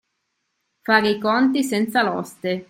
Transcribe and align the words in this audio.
Fare 0.83 1.09
i 1.11 1.19
conti 1.19 1.63
senza 1.63 2.01
l'oste. 2.01 2.59